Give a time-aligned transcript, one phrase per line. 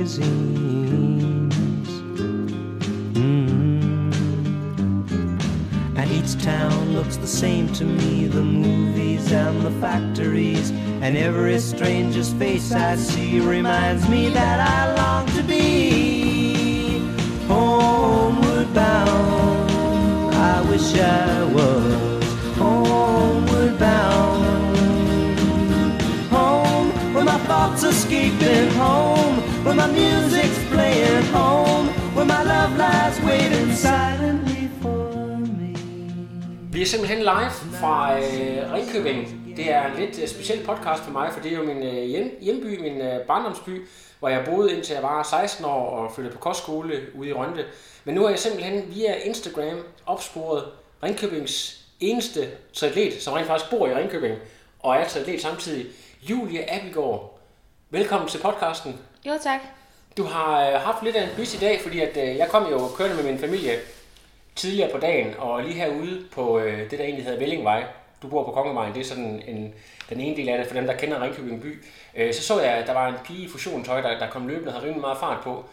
[0.00, 1.54] Magazines.
[3.12, 3.50] Mm.
[5.96, 10.70] And each town looks the same to me the movies and the factories.
[11.02, 17.00] And every stranger's face I see reminds me that I long to be
[17.46, 20.34] homeward bound.
[20.34, 22.24] I wish I was
[22.56, 24.44] homeward bound.
[26.30, 28.70] Home, where my thoughts escaping.
[28.70, 31.24] Home, where my music's playing.
[31.32, 35.76] Home, where my love lies waiting silently for me.
[36.72, 37.50] Vi er simpelthen live
[37.80, 39.54] fra øh, Ringkøbing.
[39.56, 42.04] Det er en lidt øh, speciel podcast for mig, for det er jo min øh,
[42.04, 43.86] hjem, hjemby, min øh, barndomsby,
[44.18, 47.64] hvor jeg boede indtil jeg var 16 år og flyttede på kostskole ude i Rønde.
[48.04, 50.64] Men nu er jeg simpelthen via Instagram opsporet
[51.02, 54.38] Ringkøbings eneste triatlet, som rent faktisk bor i Ringkøbing,
[54.78, 55.86] og er triatlet samtidig,
[56.22, 57.40] Julie Abigård.
[57.90, 59.09] Velkommen til podcasten.
[59.26, 59.60] Jo, tak.
[60.16, 62.88] Du har øh, haft lidt af en busy dag, fordi at, øh, jeg kom jo
[62.96, 63.72] kørende med min familie
[64.56, 67.84] tidligere på dagen, og lige herude på øh, det, der egentlig hedder Vellingvej.
[68.22, 69.74] Du bor på Kongevejen, det er sådan en,
[70.10, 71.84] den ene del af det, for dem, der kender Ringkøbing by.
[72.16, 74.68] Øh, så så jeg, at der var en pige i fusionstøj, der, der kom løbende
[74.68, 75.64] og havde rimelig meget fart på.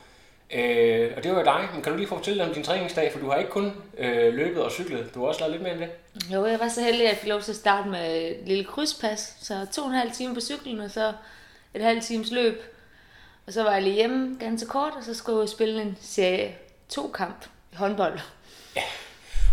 [0.53, 3.19] Øh, og det var jo dig, men kan du lige fortælle om din træningsdag, for
[3.19, 5.81] du har ikke kun øh, løbet og cyklet, du har også lavet lidt mere end
[5.81, 5.89] det.
[6.33, 8.63] Jo, jeg var så heldig, at jeg fik lov til at starte med et lille
[8.63, 9.35] krydspas.
[9.41, 11.13] Så to og en halv time på cyklen, og så
[11.73, 12.61] et halvt times løb.
[13.47, 16.55] Og så var jeg lige hjemme ganske kort, og så skulle jeg spille en serie
[16.93, 18.19] 2-kamp i håndbold.
[18.75, 18.81] Ja.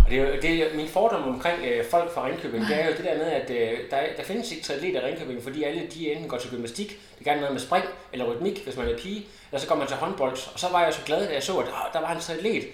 [0.05, 2.87] Og det er, jo- det er min fordom omkring øh, folk fra Ringkøbing, det er
[2.87, 5.87] jo det der med, at øh, der, der findes ikke triatleter i Ringkøbing, fordi alle
[5.94, 8.97] de enten går til gymnastik, det gerne noget med spring eller rytmik, hvis man er
[8.99, 10.37] pige, eller så går man til håndbold.
[10.54, 12.65] Og så var jeg så glad, da jeg så, at åh, der var en triatlet.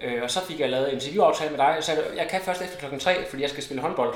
[0.00, 2.62] Øh, og så fik jeg lavet en interviewaftale med dig, og sagde, jeg kan først
[2.62, 4.14] efter klokken 3, fordi jeg skal spille håndbold.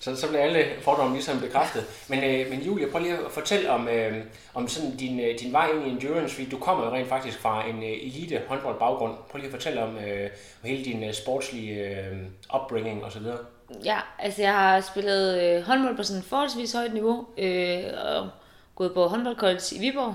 [0.00, 1.84] Så, så blev alle fordomme ligesom bekræftet.
[2.08, 5.52] Men, øh, men Julia, prøv lige at fortælle om, øh, om sådan din, øh, din
[5.52, 9.14] vej ind i endurance, fordi du kommer jo rent faktisk fra en øh, elite håndboldbaggrund.
[9.30, 10.30] Prøv lige at fortælle om øh,
[10.62, 12.16] om hele din øh, sportslige øh,
[12.54, 13.22] upbringing osv.
[13.84, 18.28] Ja, altså jeg har spillet øh, håndbold på sådan et forholdsvis højt niveau, øh, og
[18.74, 20.14] gået på håndboldcollege i Viborg,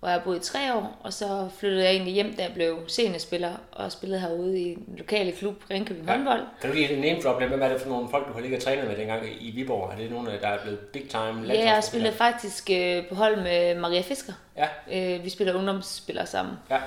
[0.00, 2.78] hvor jeg boet i tre år, og så flyttede jeg egentlig hjem, da jeg blev
[2.88, 6.12] seniorspiller, og spillede herude i den lokale klub Ringkøbing ja.
[6.12, 6.40] Håndbold.
[6.60, 7.42] Kan du lige name drop?
[7.42, 9.92] Hvem er det for nogle folk, du har ligget og trænet med dengang i Viborg?
[9.92, 13.36] Er det nogle, der er blevet big time Ja, jeg spillet faktisk øh, på hold
[13.42, 14.32] med Maria Fisker.
[14.56, 16.54] Ja, Øh, vi spiller ungdomsspillere sammen.
[16.70, 16.78] ja.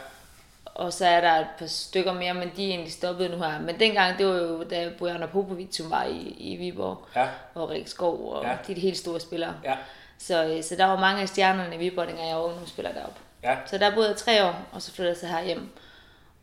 [0.75, 3.59] Og så er der et par stykker mere, men de er egentlig stoppet nu her.
[3.61, 7.27] Men dengang, det var jo da Bojana Popovic som var i, i Viborg, Ja.
[7.55, 8.49] og Rik Skov, og Ja.
[8.67, 9.53] de er de helt store spillere.
[9.63, 9.75] Ja.
[10.27, 13.19] Så, øh, så der var mange af stjernerne i Viborg, dengang jeg var ungdomsspiller deroppe.
[13.43, 13.57] Ja.
[13.65, 15.69] Så der boede jeg tre år, og så flyttede jeg så her hjem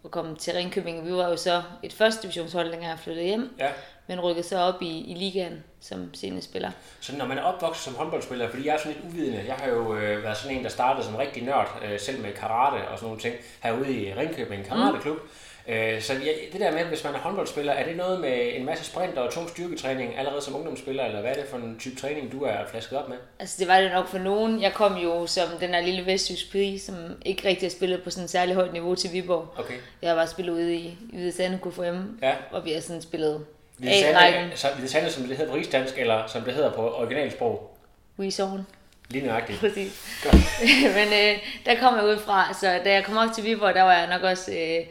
[0.04, 1.06] og kom til Ringkøbing.
[1.06, 3.70] Vi var jo så et første divisionshold, dengang jeg flyttede hjem, ja.
[4.10, 6.70] Men rykkede så op i, i ligaen som seniorspiller.
[7.00, 9.68] Så når man er opvokset som håndboldspiller, fordi jeg er sådan lidt uvidende, jeg har
[9.68, 12.98] jo øh, været sådan en, der startede som rigtig nørd, øh, selv med karate og
[12.98, 15.16] sådan nogle ting, herude i Ringkøbing, en karateklub.
[15.16, 15.72] Mm.
[15.72, 18.64] Øh, så ja, det der med, hvis man er håndboldspiller, er det noget med en
[18.66, 21.96] masse sprint og tung styrketræning allerede som ungdomsspiller, eller hvad er det for en type
[22.00, 23.16] træning, du er flasket op med?
[23.38, 24.62] Altså det var det nok for nogen.
[24.62, 26.94] Jeg kom jo som den her lille vestjysk pige, som
[27.24, 29.54] ikke rigtig har spillet på sådan et særligt højt niveau til Viborg.
[29.58, 29.74] Okay.
[30.02, 32.34] Jeg var spillet ude i i Hvide Sande KFM, Ja.
[32.52, 33.44] og vi har sådan spillet
[33.80, 37.76] Hvide Sande, som det hedder på rigsdansk, eller som det hedder på originalsprog?
[38.18, 38.64] Weezone.
[39.08, 39.60] Lige nøjagtigt.
[39.64, 40.22] Præcis.
[40.98, 43.82] Men øh, der kom jeg ud fra, så da jeg kom op til Viborg, der
[43.82, 44.86] var jeg nok også øh,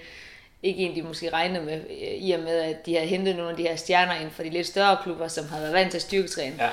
[0.63, 3.51] ikke en, de måske regnede med, øh, i og med, at de havde hentet nogle
[3.51, 5.97] af de her stjerner ind fra de lidt større klubber, som havde været vant til
[5.97, 6.55] at styrketræne.
[6.59, 6.69] Ja.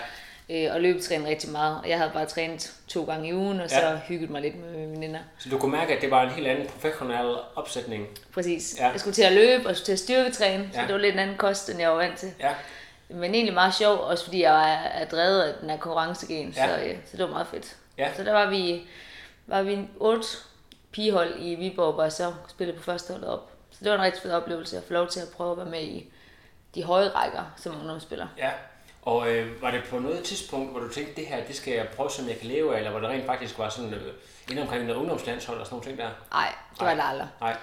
[0.51, 1.81] Øh, og løbetræne rigtig meget.
[1.83, 3.97] Og jeg havde bare trænet to gange i ugen, og så Ja.
[3.97, 5.21] hygget mig lidt med mine veninder.
[5.39, 8.07] Så du kunne mærke, at det var en helt anden professionel opsætning.
[8.35, 8.77] Præcis.
[8.81, 8.89] Ja.
[8.91, 10.87] Jeg skulle til at løbe, og jeg skulle til at styrketræne, så Ja.
[10.87, 12.33] det var lidt en anden kost, end jeg var vant til.
[12.41, 12.55] Ja.
[13.09, 16.67] Men egentlig meget sjov, også fordi jeg er, er drevet af den her konkurrencegen, Ja.
[16.79, 17.77] så, øh, så det var meget fedt.
[17.99, 18.09] Ja.
[18.17, 18.83] Så der var vi,
[19.47, 20.27] var vi en otte
[20.93, 23.51] pigehold i Viborg, jeg så spillede på første holdet op.
[23.71, 25.67] Så det var en rigtig fed oplevelse at få lov til at prøve at være
[25.67, 26.13] med i
[26.75, 28.27] de høje rækker som ungdomsspiller.
[28.39, 28.51] Ja,
[29.07, 31.87] og øh, var det på noget tidspunkt, hvor du tænkte, det her, det skal jeg
[31.97, 34.01] prøve, som jeg kan leve af, eller hvor det rent faktisk var sådan øh,
[34.51, 36.09] inde omkring noget ungdomslandshold og sådan nogle ting der?
[36.33, 37.29] Nej, det var det aldrig.
[37.41, 37.57] Nej,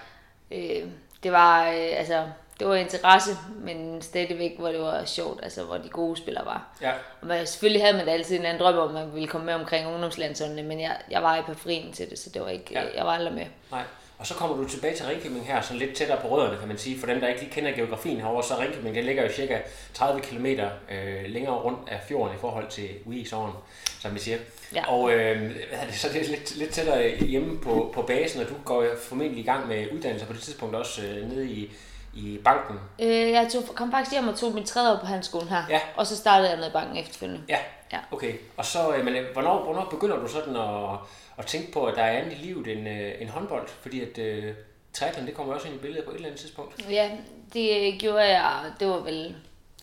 [0.52, 0.88] Øh,
[1.24, 2.24] det var, øh, altså,
[2.60, 6.68] det var interesse, men stadigvæk, hvor det var sjovt, altså hvor de gode spillere var.
[6.82, 6.92] Ja.
[7.22, 9.28] Og man, selvfølgelig havde man da altid en eller anden drøm om, at man ville
[9.28, 12.50] komme med omkring ungdomslandsholdene, men jeg, jeg var i periferien til det, så det var
[12.50, 12.82] ikke, Ja.
[12.82, 12.88] ja.
[12.98, 13.46] jeg var aldrig med.
[13.72, 13.82] Nej.
[14.24, 16.78] Og så kommer du tilbage til Ringkøbing her, sådan lidt tættere på rødderne, kan man
[16.78, 17.00] sige.
[17.00, 19.58] For dem, der ikke lige kender geografien herovre, så Ringkøbing, det ligger jo cirka
[19.94, 23.54] 30 km øh, længere rundt af fjorden i forhold til Uisåren,
[24.00, 24.38] som vi siger.
[24.76, 24.92] Ja.
[24.92, 25.52] Og øh,
[25.92, 29.46] så det er lidt, lidt tættere hjemme på, på basen, og du går formentlig i
[29.46, 31.72] gang med uddannelse på det tidspunkt også øh, nede i,
[32.16, 32.80] i banken.
[33.00, 35.80] Øh, jeg tog, kom faktisk hjem og tog min tredje år på handelsskolen her, Ja.
[35.96, 37.42] og så startede jeg i banken efterfølgende.
[37.50, 37.58] Ja,
[37.94, 38.00] Ja.
[38.12, 38.34] okay.
[38.58, 41.00] Og så, øh, men øh, hvornår, hvornår begynder du sådan at,
[41.38, 43.68] at tænke på, at der er andet i livet end, øh, end håndbold?
[43.82, 44.54] Fordi at øh,
[44.94, 46.90] triathlon, det kommer også ind i billedet på et eller andet tidspunkt.
[46.90, 47.10] Ja,
[47.54, 49.36] det gjorde jeg, det var vel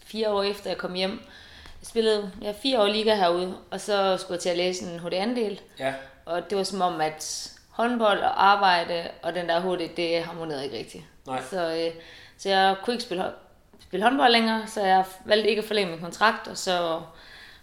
[0.05, 1.11] fire år efter jeg kom hjem.
[1.81, 5.00] Jeg spillede ja, fire år liga herude, og så skulle jeg til at læse en
[5.00, 5.61] HD-andel.
[5.79, 5.94] Ja,
[6.27, 10.64] Og det var som om, at håndbold og arbejde og den der HD, det harmonerede
[10.64, 11.05] ikke rigtigt.
[11.26, 11.43] Nej.
[11.50, 12.02] Så, øh,
[12.38, 13.25] så jeg kunne ikke spille,
[13.81, 17.00] spille håndbold længere, så jeg valgte ikke at forlænge min kontrakt, og så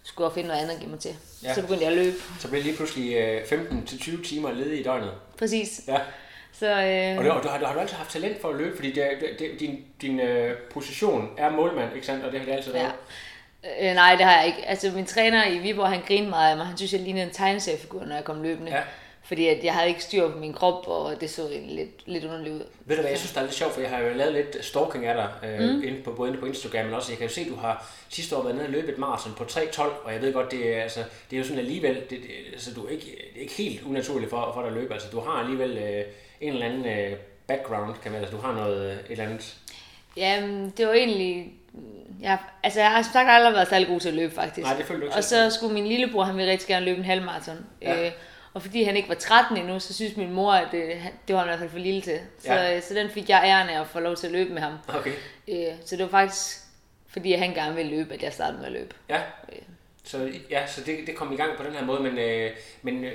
[0.02, 1.16] skulle jeg finde noget andet at give mig til.
[1.42, 1.54] Ja.
[1.54, 2.16] Så begyndte jeg at løbe.
[2.38, 5.12] så bliver lige pludselig øh, 15-20 timer ledig i døgnet.
[5.38, 5.80] Præcis.
[5.88, 5.98] Ja.
[6.52, 8.92] Så, øh, Og du, du, har, har du altid haft talent for at løbe, fordi
[8.92, 12.24] det, det, din, din øh, position er målmand, ikke sandt?
[12.24, 12.92] Og det har det altid været.
[13.64, 13.88] Ja.
[13.90, 14.68] Øh, nej, det har jeg ikke.
[14.68, 16.66] Altså, min træner i Viborg, han grinede meget af mig.
[16.66, 18.72] Han synes, jeg lignede en tegneseriefigur, når jeg kom løbende.
[18.72, 18.82] Ja.
[19.28, 22.24] Fordi at jeg havde ikke styr på min krop, og det så egentlig lidt, lidt
[22.24, 22.62] underligt ud.
[22.84, 24.64] Ved du hvad, jeg synes, det er lidt sjovt, for jeg har jo lavet lidt
[24.64, 25.82] stalking af dig, øh, mm.
[25.82, 27.90] inde på, både inde på Instagram, men også, jeg kan jo se, at du har
[28.08, 30.76] sidste år været nede og løbet et maraton på 3.12, og jeg ved godt, det
[30.76, 32.20] er, altså, det er jo sådan alligevel, det, det,
[32.52, 35.08] altså, du er ikke, det er ikke helt unaturligt for, for dig at løbe, altså
[35.12, 36.04] du har alligevel øh,
[36.40, 37.16] en eller anden øh,
[37.46, 39.56] background, kan man, altså du har noget, øh, et eller andet,
[40.16, 41.52] Jamen, det var egentlig...
[42.20, 44.66] Jeg, altså, jeg har som sagt aldrig været særlig god til at løbe, faktisk.
[44.66, 46.98] Nej, det følte du ikke Og så skulle min lillebror, han ville rigtig gerne løbe
[46.98, 47.66] en halvmarathon.
[47.82, 48.06] Ja.
[48.06, 48.12] Øh,
[48.54, 51.36] og fordi han ikke var 13 endnu, så synes min mor, at det, han- det
[51.36, 52.20] var han i hvert fald for lille til.
[52.38, 52.62] Så, Ja.
[52.70, 52.80] ja.
[52.80, 54.72] så den fik jeg æren af at få lov til at løbe med ham.
[54.88, 55.12] okay,
[55.48, 56.56] Øh, så det var faktisk,
[57.08, 58.94] fordi han gerne ville løbe, at jeg startede med at løbe.
[59.08, 59.20] ja.
[60.04, 62.50] Så, ja, så det, det kom i gang på den her måde, men, øh,
[62.82, 63.12] men øh,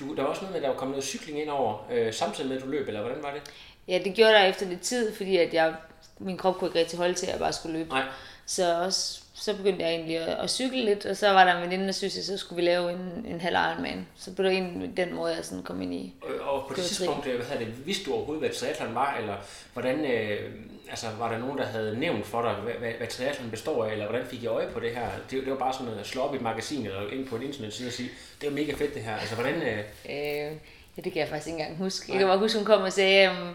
[0.00, 2.12] du, der var også noget med, at der var kommet noget cykling ind over, øh,
[2.14, 3.42] samtidig med, at du løb, eller hvordan var det?
[3.88, 5.74] Ja, det gjorde der efter lidt tid, fordi at jeg,
[6.18, 7.90] min krop kunne ikke rigtig holde til, at jeg bare skulle løbe.
[7.90, 8.02] Nej.
[8.46, 11.62] Så også, så begyndte jeg egentlig at, at cykle lidt, og så var der en
[11.62, 14.06] veninde, der synes, at så skulle vi lave en, en halv Ironman.
[14.16, 16.14] Så blev det egentlig den måde, jeg sådan kom ind i.
[16.22, 19.16] Og- Og på det tidspunkt, øh, hvad havde det, vidste du overhovedet, hvad triathlon var,
[19.20, 19.34] eller
[19.72, 20.50] hvordan, øh,
[20.90, 23.92] altså var der nogen, der havde nævnt for dig, hvad, hvad, hvad triathlon består af,
[23.92, 25.06] eller hvordan fik I øje på det her?
[25.30, 27.42] Det, det var bare sådan at slå op i et magasin, eller ind på et
[27.42, 28.10] internetside og sige,
[28.40, 30.52] det er mega fedt det her, altså hvordan, øh, Øh,
[30.96, 32.12] ja, det kan jeg faktisk ikke engang huske.
[32.12, 33.54] Jeg kan bare huske, hun kom og sagde, om,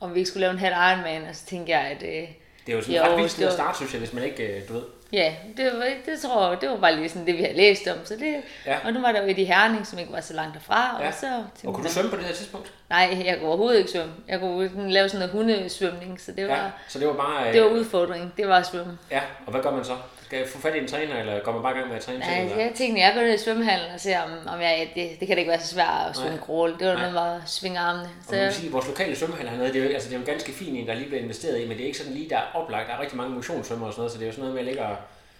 [0.00, 2.28] om vi ikke skulle lave en halv Ironman, og så tænkte jeg, at øh,
[2.66, 4.68] det er jo sådan Jo, ret vildt at starte, synes jeg, hvis man ikke, øh,
[4.68, 4.82] du ved,
[5.12, 7.86] ja, det, var, det tror jeg, det var bare lige sådan det, vi havde læst
[7.88, 7.96] om.
[8.04, 8.76] Så det, Ja.
[8.84, 11.08] Og nu var der jo et i Herning, som ikke var så langt derfra, Ja.
[11.08, 11.26] og så
[11.64, 12.72] og kunne du svømme på det her tidspunkt?
[12.90, 14.12] Nej, jeg kunne overhovedet ikke svømme.
[14.28, 17.54] Jeg kunne lave sådan noget hundesvømning, så det var, Ja, så det var bare, øh,
[17.54, 18.32] det var udfordringen.
[18.36, 18.98] Det var at svømme.
[19.10, 19.96] ja, og hvad gør man så?
[20.26, 22.02] Skal jeg få fat i en træner, eller går man bare i gang med at
[22.02, 22.34] træne selv?
[22.34, 22.56] Nej, eller?
[22.56, 25.36] jeg tænkte, jeg går ned i svømmehallen og ser, om, om jeg, det, det kan
[25.36, 26.76] da ikke være så svært at svømme crawl.
[26.78, 28.04] Det var noget bare at svinge armene.
[28.04, 30.14] Og man kan Så, sige, at vores lokale svømmehal hernede, det er, jo, altså, det
[30.14, 31.98] er jo en ganske fin en, der lige bliver investeret i, men det er ikke
[31.98, 32.88] sådan lige, der er oplagt.
[32.88, 34.60] Der er rigtig mange motionssvømmere og sådan noget, så det er jo sådan noget med
[34.60, 34.96] at ligge og,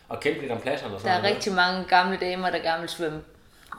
[0.09, 1.37] og kæmpe lidt om pladserne og der sådan er noget.
[1.37, 3.23] rigtig mange gamle damer, der gerne vil svømme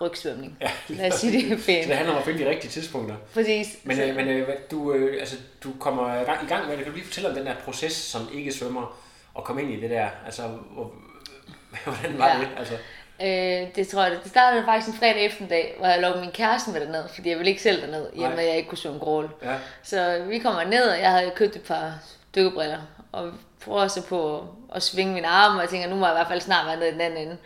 [0.02, 0.58] rygsvømning.
[0.62, 1.88] Ja, Lad os sige det er Så pænt.
[1.88, 3.16] det handler om at finde de rigtige tidspunkter.
[3.34, 3.68] Præcis.
[3.84, 6.72] Men, så, øh, men øh, du, øh, altså, du kommer i gang- i gang med
[6.78, 6.84] det.
[6.84, 8.98] Kan du lige fortælle om den der proces, som ikke svømmer,
[9.38, 10.08] og komme ind i det der?
[10.26, 10.92] Altså, hvor,
[11.86, 12.40] hvordan var Ja.
[12.40, 12.48] det?
[12.58, 12.74] Altså,
[13.22, 16.72] øh, det tror jeg, det startede faktisk en fredag eftermiddag, hvor jeg lukkede min kæreste
[16.72, 18.78] med derned, fordi jeg ville ikke selv derned, i og med at jeg ikke kunne
[18.78, 19.30] svømme crawl.
[19.44, 19.56] ja.
[19.84, 21.94] Så vi kommer ned, og jeg havde købt et par
[22.36, 22.80] dykkerbriller,
[23.12, 23.32] og
[23.66, 26.28] prøver så på at svinge mine arme, og jeg tænker, nu må jeg i hvert
[26.28, 27.38] fald snart være nede i den anden ende.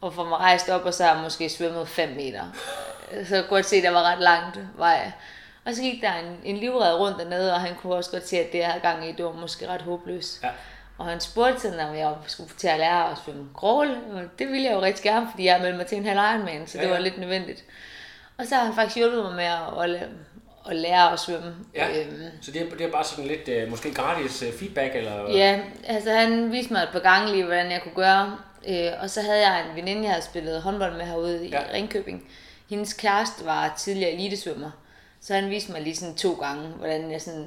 [0.00, 2.42] Og får mig rejst op, og så har jeg måske svømmet 5 meter.
[3.28, 5.12] Så jeg kunne godt se, at der var ret langt vej.
[5.64, 8.38] Og så gik der en, en livred rundt dernede, og han kunne også godt se,
[8.38, 10.42] at det jeg havde gang i, det var måske ret håbløst.
[10.42, 10.48] Ja.
[10.98, 13.88] Og han spurgte sådan, om jeg skulle til at lære at svømme crawl.
[14.12, 16.66] Og det ville jeg jo rigtig gerne, fordi jeg meldte mig til en halv Ironman,
[16.66, 16.94] så det Ja, ja.
[16.94, 17.64] var lidt nødvendigt.
[18.38, 20.08] Og så har han faktisk hjulpet mig med at, at,
[20.70, 21.54] at lære at svømme.
[21.74, 21.88] ja.
[22.00, 25.30] Øhm, Så det er, det er bare sådan lidt, øh, måske gratis øh, feedback, eller?
[25.36, 28.38] Ja, altså han viste mig et par gange lige, hvordan jeg kunne gøre.
[28.68, 31.62] Øh, og så havde jeg en veninde, jeg havde spillet håndbold med herude i Ja.
[31.72, 32.28] Ringkøbing.
[32.70, 34.70] Hendes kæreste var tidligere elitesvømmer.
[35.20, 37.46] Så han viste mig lige sådan to gange, hvordan jeg sådan,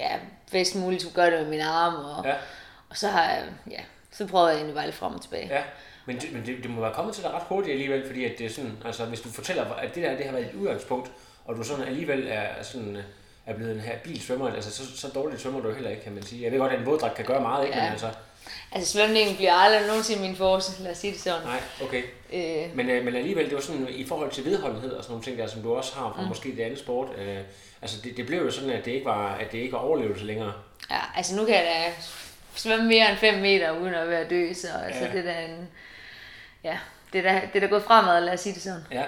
[0.00, 0.18] ja,
[0.52, 1.98] bedst muligt skulle gøre det med mine arme.
[1.98, 2.34] Og, Ja.
[2.90, 3.80] og så har jeg, ja,
[4.10, 5.48] så prøvede jeg egentlig bare lidt frem og tilbage.
[5.50, 5.62] Ja,
[6.06, 8.32] men, det, men det, det må være kommet til dig ret hurtigt alligevel, fordi at
[8.38, 11.10] det er sådan, altså hvis du fortæller, at det der det har været et udgangspunkt,
[11.44, 13.02] og du sådan alligevel er sådan øh,
[13.46, 16.22] er blevet en her bilsvømmer, altså så, så dårligt svømmer du heller ikke, kan man
[16.22, 16.42] sige.
[16.44, 17.76] Jeg ved godt, at en våddragt kan gøre meget, ikke?
[17.78, 17.82] Ja.
[17.84, 18.08] Men altså,
[18.72, 21.42] Altså svømningen bliver aldrig nogensinde min force, lad os sige det sådan.
[21.44, 22.02] nej, okay.
[22.32, 25.24] Øh, Men, øh, men alligevel, det var sådan, i forhold til vedholdenhed og sådan nogle
[25.24, 26.28] ting der, som du også har fra mm.
[26.28, 27.38] måske det andet sport, øh,
[27.82, 30.24] altså det, det blev jo sådan, at det ikke var, at det ikke var overlevelse
[30.24, 30.52] længere.
[30.90, 32.02] Ja, altså nu kan jeg da
[32.54, 35.12] svømme mere end 5 meter uden at være død, så altså, Ja.
[35.12, 35.68] det er da en...
[36.64, 36.78] Ja,
[37.12, 38.82] det er da, det er da gået fremad, lad os sige det sådan.
[38.92, 39.04] Ja.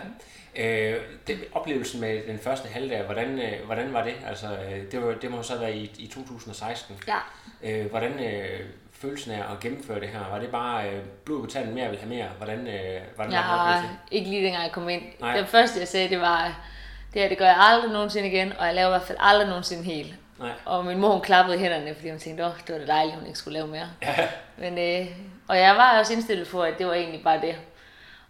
[0.56, 4.14] Øh, det, oplevelsen med den første halvdag, hvordan, øh, hvordan var det?
[4.28, 6.96] Altså, øh, det, var, det må så være i, i 2016.
[7.08, 7.18] Ja.
[7.62, 8.60] Øh, hvordan øh,
[9.02, 10.18] følelsen af at gennemføre det her?
[10.30, 12.28] Var det bare øh, blod på tanden mere, vil have mere?
[12.36, 15.02] Hvordan, øh, hvordan Jeg var det ikke lige dengang jeg kom ind.
[15.20, 15.36] Nej.
[15.36, 16.60] Det første jeg sagde, det var,
[17.14, 19.48] det her det gør jeg aldrig nogensinde igen, og jeg laver i hvert fald aldrig
[19.48, 20.14] nogensinde helt.
[20.38, 20.50] Nej.
[20.64, 23.16] Og min mor hun klappede i hænderne, fordi hun tænkte, åh, det var da dejligt,
[23.16, 23.88] hun ikke skulle lave mere.
[24.56, 25.06] Men, øh,
[25.48, 27.56] og jeg var også indstillet på, at det var egentlig bare det.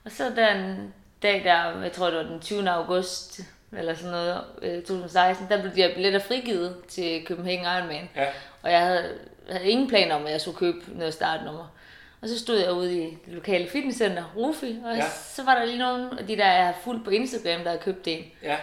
[0.05, 2.71] Og så den dag der, jeg tror det var den 20.
[2.71, 3.41] august,
[3.73, 8.09] eller sådan noget, øh, 2016, der blev de her billetter frigivet til Copenhagen Ironman.
[8.17, 8.26] Ja.
[8.62, 9.19] Og jeg havde,
[9.50, 11.75] havde ingen planer om, at jeg skulle købe noget startnummer.
[12.22, 15.04] Og så stod jeg ude i det lokale fitnesscenter, Rufi, og Ja.
[15.34, 17.82] så var der lige nogle af de der, jeg har fulgt på Instagram, der havde
[17.82, 18.25] købt en.
[18.42, 18.56] Ja.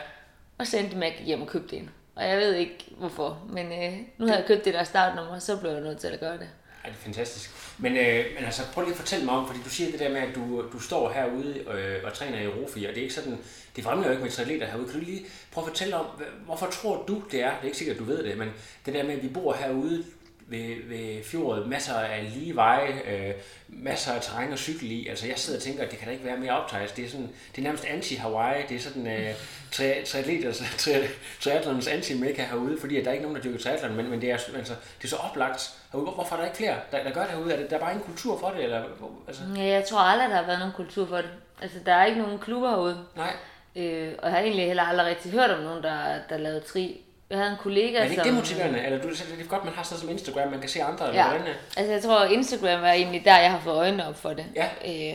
[0.57, 1.89] Og så endte det med, at jeg gik hjem og købte en.
[2.15, 5.57] Og jeg ved ikke hvorfor, men øh, nu har jeg købt det der startnummer, så
[5.57, 6.47] blev jeg nødt til at gøre det.
[6.85, 7.51] Ja, det er fantastisk.
[7.77, 10.09] Men, øh, men altså, prøv lige at fortælle mig om, fordi du siger det der
[10.09, 13.13] med, at du, du står herude øh, og træner i Rofi, og det er ikke
[13.13, 13.37] sådan,
[13.75, 14.85] det fremgår jo ikke med triatleter herude.
[14.89, 16.05] Kan du lige prøve at fortælle om,
[16.45, 17.49] hvorfor tror du det er?
[17.49, 18.49] Det er ikke sikkert, at du ved det, men
[18.85, 20.03] det der med, at vi bor herude
[20.49, 23.33] ved, ved fjordet, masser af lige veje, øh,
[23.67, 25.07] masser af terræn at cykle i.
[25.07, 26.95] Altså jeg sidder og tænker, at det kan da ikke være mere optaget.
[26.97, 28.67] Det er, sådan, det er nærmest anti-Hawaii.
[28.69, 29.29] Det er sådan øh,
[29.71, 31.07] tri- triatleters, tri-
[31.41, 34.29] triathlons anti-mekka herude, fordi at der er ikke nogen, der dyrker triathlon, men, men det,
[34.31, 35.73] er, altså, det er så oplagt.
[35.91, 36.03] herude.
[36.05, 37.53] Hvor- Hvorfor er der ikke flere, der, der gør det herude?
[37.53, 38.63] Er det, der er bare ingen kultur for det?
[38.63, 38.83] Eller,
[39.27, 41.29] altså, Ja, jeg tror aldrig, der har været nogen kultur for det.
[41.61, 43.05] Altså, der er ikke nogen klubber herude.
[43.15, 43.33] nej.
[43.75, 47.01] Øh, og jeg har egentlig heller aldrig rigtig hørt om nogen, der, der lavede tri.
[47.29, 48.29] Jeg havde en kollega, Men er det ikke som...
[48.31, 48.79] demotiverende?
[48.85, 51.21] Eller du, det er godt, man har sådan som Instagram, man kan se andre, eller
[51.21, 51.53] Ja, hvordan?
[51.77, 54.45] altså jeg tror, Instagram var egentlig der, jeg har fået øjnene op for det.
[54.55, 54.67] Ja.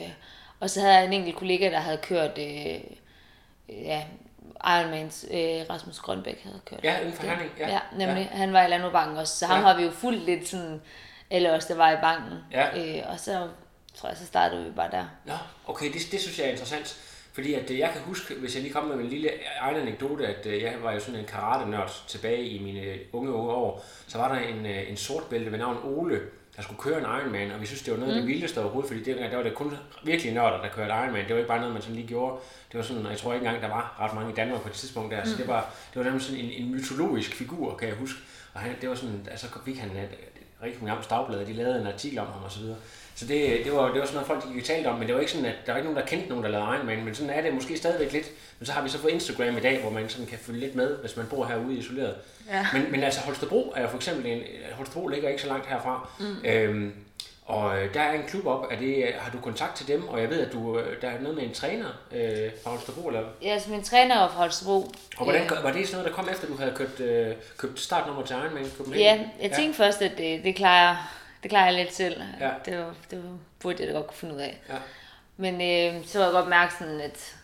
[0.03, 0.09] Øh,
[0.61, 2.81] og så havde jeg en enkelt kollega, der havde kørt, øh,
[3.69, 4.03] ja,
[4.65, 6.81] Ironmans, øh, Rasmus Grønbæk havde kørt.
[6.85, 7.23] Ja, inden for.
[7.23, 7.69] Herning, ja.
[7.69, 8.29] Ja, nemlig.
[8.33, 9.67] Han var i Landbrugbanken også, så ham Ja.
[9.67, 10.81] har vi jo fuldt lidt sådan,
[11.31, 12.39] alle os, der var i banken.
[12.53, 12.97] Ja.
[12.99, 13.49] Øh, og så
[13.97, 15.05] tror jeg, så startede vi bare der.
[15.25, 15.35] Nå,
[15.67, 16.97] okay, det, det synes jeg er interessant.
[17.35, 20.27] Fordi at øh, jeg kan huske, hvis jeg lige kommer med en lille egen anekdote,
[20.27, 23.85] at øh, jeg var jo sådan en karate-nørd tilbage i mine unge unge år.
[24.07, 26.21] Så var der en, øh, en sort bælte ved navn Ole,
[26.57, 28.89] der skulle køre en Ironman, og vi synes, det var noget af det vildeste overhovedet,
[28.89, 31.25] fordi dengang der var det kun virkelig nørder, der kørte Ironman.
[31.25, 32.37] Det var ikke bare noget, man sådan lige gjorde.
[32.73, 34.69] Det var sådan, og jeg tror ikke engang, der var ret mange i Danmark på
[34.69, 37.89] et tidspunkt der, så det var, det var nærmest sådan en, en mytologisk figur, kan
[37.89, 38.19] jeg huske.
[38.55, 39.91] Og han, det var sådan, altså så fik han
[40.63, 42.77] rigtig mange Amts Dagblad, de lavede en artikel om ham og så videre.
[43.17, 45.21] Så det, det, var, det var sådan noget, folk gik talt om, men det var
[45.21, 47.31] ikke sådan, at der var ikke nogen, der kendte nogen, der lavede Ironman, men sådan
[47.31, 48.27] er det måske stadigvæk lidt.
[48.59, 50.75] Men så har vi så på Instagram i dag, hvor man sådan kan følge lidt
[50.75, 52.15] med, hvis man bor herude isoleret.
[52.51, 52.67] Ja.
[52.73, 54.43] Men, men altså Holstebro er jo for eksempel en,
[54.73, 56.09] Holstebro ligger ikke så langt herfra.
[56.19, 56.37] Mm.
[56.45, 56.93] Øhm,
[57.47, 60.09] og øh, der er en klub op, er det, har du kontakt til dem?
[60.09, 63.09] Og jeg ved, at du, øh, der er noget med en træner øh, fra Holstebro,
[63.09, 63.23] eller?
[63.43, 64.93] Ja, altså min træner var fra Holstebro.
[65.17, 67.81] Og hvordan, Øh, var det sådan noget, der kom efter, du havde købt, øh, købt
[67.81, 69.21] startnummer til Ironman Copenhagen?
[69.21, 70.97] Ja, jeg tænkte først, at det, det, klarer,
[71.45, 72.23] det klarer jeg lidt selv.
[72.41, 72.51] Ja.
[72.65, 74.61] Det, var, det var, burde jeg da godt kunne finde ud af.
[74.69, 74.75] Ja.
[75.37, 77.37] Men øh, så var jeg godt mærke sådan, at,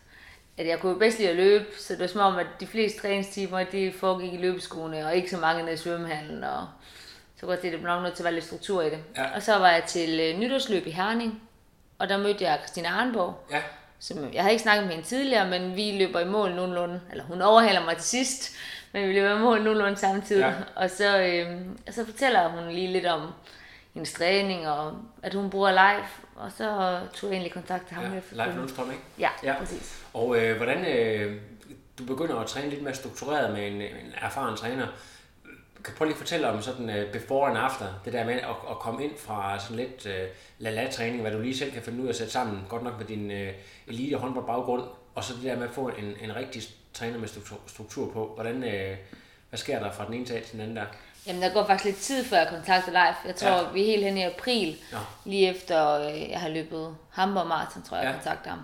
[0.58, 3.00] at jeg kunne bedst lide at løbe, så det var som om, at de fleste
[3.00, 6.66] træningstimer, de foregik i løbeskoene, og ikke så mange nede i svømmehallen, og
[7.40, 8.98] så godt det, nok nødt til at være lidt struktur i det.
[9.16, 9.34] Ja.
[9.34, 11.42] Og så var jeg til øh, nytårsløb i Herning,
[11.98, 13.62] og der mødte jeg Christina Arnborg, Ja,
[13.98, 17.24] som, jeg har ikke snakket med hende tidligere, men vi løber i mål nogenlunde, eller
[17.24, 18.56] hun overhaler mig til sidst,
[18.92, 20.40] men vi løber i mål nogenlunde samtidig.
[20.40, 20.52] Ja.
[20.82, 23.32] Og, så, øh, så fortæller hun lige lidt om
[23.94, 26.06] hendes træning, og at hun bruger live,
[26.36, 28.04] og så tog jeg egentlig kontakt til ham.
[28.12, 28.20] ja.
[28.32, 29.02] Leif Lundstrøm, ikke?
[29.18, 29.54] Ja, Ja.
[29.58, 30.04] præcis.
[30.14, 31.40] Og øh, hvordan øh,
[31.98, 34.86] du begynder at træne lidt mere struktureret med en, en erfaren træner.
[35.84, 38.34] Kan du prøve lige at fortælle om sådan uh, before and after, det der med
[38.34, 40.12] at, at komme ind fra sådan lidt uh,
[40.58, 43.06] la-la-træning, hvad du lige selv kan finde ud af at sætte sammen, godt nok med
[43.06, 43.48] din uh,
[43.86, 44.82] elite håndbold baggrund,
[45.14, 46.62] og så det der med at få en, en rigtig
[46.94, 48.32] træner med struktur, struktur på.
[48.34, 48.96] Hvordan, uh,
[49.48, 50.84] hvad sker der fra den ene dag til den anden der?
[51.26, 53.16] Jamen, der går faktisk lidt tid, før jeg kontakter Leif.
[53.26, 53.56] Jeg tror, Ja.
[53.62, 53.68] ja.
[53.72, 54.98] vi er helt hen i april, Nå.
[55.24, 58.16] lige efter øh, jeg har løbet Hamburg Marathon, tror jeg, jeg Ja.
[58.18, 58.60] kontakter ham.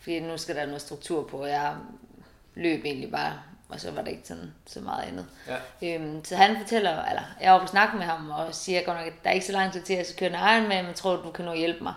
[0.00, 1.74] Fordi nu skal der noget struktur på, og jeg
[2.54, 3.32] løb egentlig bare,
[3.68, 5.26] og så var der ikke sådan så meget andet.
[5.82, 5.94] Ja.
[5.94, 9.06] Øhm, så han fortæller, eller jeg var på snak med ham, og siger godt nok,
[9.06, 10.94] at der er ikke så lang tid til, at jeg skal køre en Ironman, men
[10.94, 11.94] tror du, du kan nå hjælpe mig?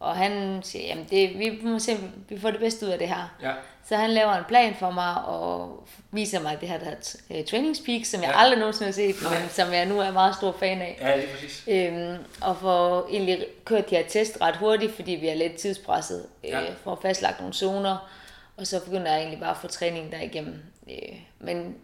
[0.00, 1.96] Og han siger, jamen det, vi må se,
[2.28, 3.34] vi får det bedste ud af det her.
[3.42, 3.52] Ja.
[3.88, 7.44] Så han laver en plan for mig, og viser mig det her, der hedder uh,
[7.46, 8.40] Trainingspeak, som jeg Ja.
[8.40, 10.98] aldrig nogensinde har set, men som jeg nu er meget stor fan af.
[11.00, 11.64] Ja, det er præcis.
[11.68, 16.26] Øhm, og får egentlig kørt de her test ret hurtigt, fordi vi er lidt tidspresset,
[16.44, 16.60] øh, Ja.
[16.84, 18.10] for at fastlagt nogle zoner,
[18.56, 20.54] og så begynder jeg egentlig bare at få træning derigennem.
[20.90, 21.74] Øh, men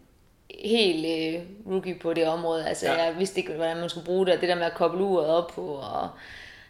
[0.64, 1.40] helt øh,
[1.72, 3.02] rookie på det område, altså ja.
[3.04, 5.26] jeg vidste ikke, hvordan man skulle bruge det, og det der med at koble uret
[5.26, 6.08] op på, og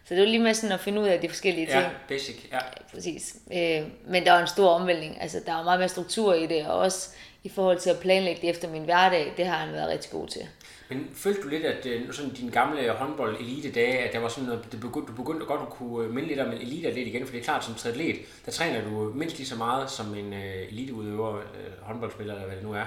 [0.09, 1.79] så det var lige med sådan at finde ud af de forskellige ting.
[1.79, 2.37] Ja, basic.
[2.53, 2.59] Ja.
[2.95, 3.37] Præcis.
[3.53, 5.23] Øh, men der var en stor omvæltning.
[5.23, 7.09] Altså, der var meget mere struktur i det, og også
[7.45, 10.29] i forhold til at planlægge det efter min hverdag, det har han været rigtig god
[10.29, 10.43] til.
[10.89, 14.29] Men følte du lidt, at øh, sådan dine gamle håndbold elite dage, at der var
[14.29, 17.07] sådan noget, det begyndte, du begyndte godt at kunne øh, minde lidt om en eliteatlet
[17.07, 20.15] igen, for det er klart, som triatlet, der træner du mindst lige så meget som
[20.15, 21.43] en øh, eliteudøver,
[21.83, 22.85] håndboldspiller, eller hvad det nu er.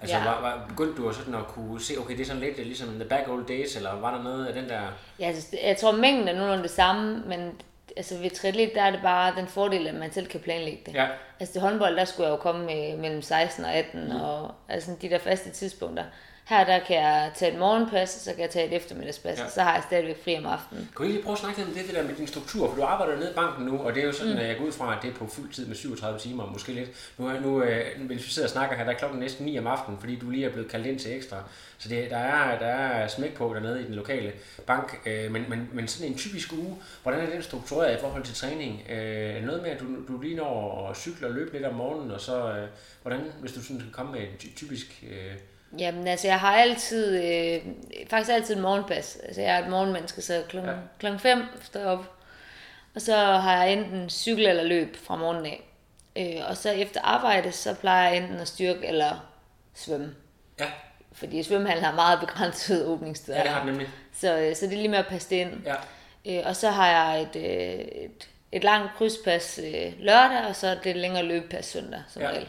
[0.00, 0.24] Altså, Ja.
[0.24, 3.04] var, var, begyndte du sådan at kunne se, okay, det er sådan lidt ligesom the
[3.04, 4.80] back old days, eller var der noget af den der...
[5.18, 7.52] Ja, altså, jeg tror, mængden er nogenlunde det samme, men
[7.96, 10.94] altså, ved triatlet, der er det bare den fordel, at man selv kan planlægge det.
[10.94, 11.06] Ja.
[11.40, 14.20] Altså til håndbold, der skulle jeg jo komme med, mellem 16 og 18, mm.
[14.20, 16.04] og altså de der faste tidspunkter.
[16.50, 19.42] Her der kan jeg tage et morgenpas, og så kan jeg tage et eftermiddagspas, Ja.
[19.44, 19.50] ja.
[19.50, 20.88] så har jeg stadigvæk fri om aftenen.
[20.96, 22.68] Kan vi lige prøve at snakke lidt om det, det der med din struktur?
[22.68, 24.38] For du arbejder nede i banken nu, og det er jo sådan, mm.
[24.38, 26.72] at jeg går ud fra, at det er på fuld tid med 37 timer, måske
[26.72, 26.90] lidt.
[27.18, 29.58] Nu, er, nu øh, hvis vi sidder og snakker her, der er klokken næsten 9
[29.58, 31.36] om aftenen, fordi du lige er blevet kaldt ind til ekstra.
[31.78, 34.32] Så det, der, er, der er smæk på dernede i den lokale
[34.66, 34.98] bank.
[35.06, 38.34] Øh, men, men, men sådan en typisk uge, hvordan er den struktureret i forhold til
[38.34, 38.82] træning?
[38.90, 41.64] Øh, er det noget med, at du, du lige når at cykle og løbe lidt
[41.64, 42.68] om morgenen, og så øh,
[43.02, 45.04] hvordan, hvis du sådan skal komme med en ty- typisk...
[45.10, 45.32] Øh,
[45.78, 47.60] Jamen altså, jeg har altid, øh,
[48.10, 49.18] faktisk altid et morgenpas.
[49.24, 50.76] Altså jeg er et morgenmenneske, så klokken, Ja.
[50.98, 52.16] klokken 5 står jeg op.
[52.94, 55.62] Og så har jeg enten cykel eller løb fra morgenen af.
[56.16, 59.26] Øh, og så efter arbejde, så plejer jeg enten at styrke eller
[59.74, 60.14] svømme.
[60.60, 60.66] ja,
[61.12, 63.36] Fordi svømmehallen har meget begrænset åbningstider.
[63.38, 63.88] ja, det har den nemlig.
[64.14, 65.52] Så, øh, så det er lige med at passe det ind.
[65.66, 65.74] Ja.
[66.40, 70.66] Øh, og så har jeg et, øh, et, et langt krydspas øh, lørdag, og så
[70.66, 72.28] et lidt længere løbepas søndag, som ja.
[72.28, 72.48] regel.